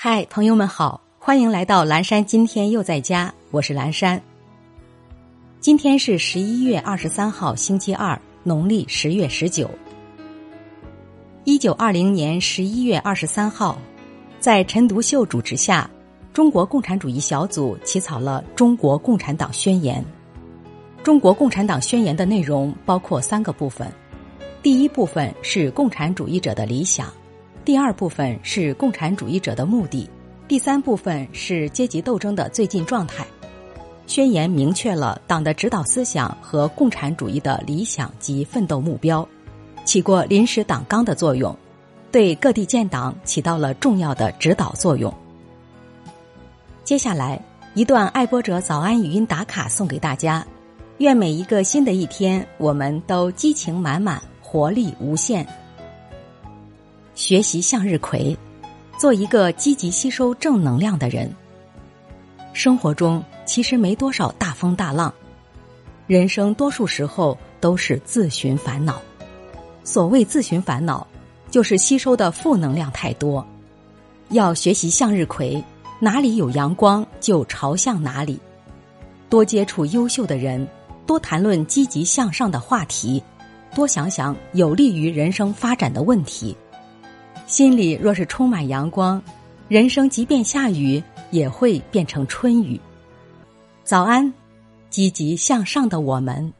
[0.00, 2.24] 嗨，朋友们好，欢迎来到蓝山。
[2.24, 4.22] 今天又在家，我是蓝山。
[5.58, 9.68] 今天是十一月二十三号，星期二，农历十月十九。
[11.42, 13.76] 一九二零年十一月二十三号，
[14.38, 15.90] 在陈独秀主持下，
[16.32, 20.00] 中国共产主义小组起草了《中国共产党宣言》。
[21.02, 23.92] 中国共产党宣言的内容包括三个部分：
[24.62, 27.12] 第一部分是共产主义者的理想。
[27.68, 30.08] 第二部分是共产主义者的目的，
[30.48, 33.26] 第三部分是阶级斗争的最近状态。
[34.06, 39.28] 宣言明确了党的指导思想和共产主义的理想及奋斗目标，
[39.84, 41.54] 起过临时党纲的作用，
[42.10, 45.12] 对各地建党起到了重要的指导作用。
[46.84, 47.38] 接下来
[47.74, 50.42] 一段爱播者早安语音打卡送给大家，
[50.96, 55.46] 愿每一个新的一天，我们都激情满满，活力无限。
[57.18, 58.38] 学习向日葵，
[58.96, 61.28] 做一个积极吸收正能量的人。
[62.52, 65.12] 生活中其实没多少大风大浪，
[66.06, 69.02] 人生多数时候都是自寻烦恼。
[69.82, 71.04] 所谓自寻烦恼，
[71.50, 73.44] 就是吸收的负能量太多。
[74.28, 75.60] 要学习向日葵，
[75.98, 78.38] 哪里有阳光就朝向哪里。
[79.28, 80.64] 多接触优秀的人，
[81.04, 83.20] 多谈论积极向上的话题，
[83.74, 86.56] 多想想有利于人生发展的问题。
[87.48, 89.20] 心里若是充满阳光，
[89.68, 92.78] 人生即便下雨也会变成春雨。
[93.84, 94.30] 早安，
[94.90, 96.52] 积极向上的我们。